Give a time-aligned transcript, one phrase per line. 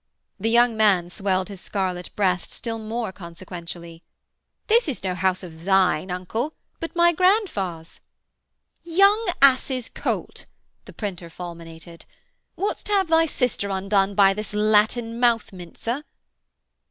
[0.39, 4.01] The young man swelled his scarlet breast still more consequentially.
[4.65, 7.99] 'This is no house of thine, uncle, but my grandfar's.'
[8.83, 10.47] 'Young ass's colt!'
[10.85, 12.05] the printer fulminated.
[12.57, 16.03] 'Would'st have thy sister undone by this Latin mouth mincer?'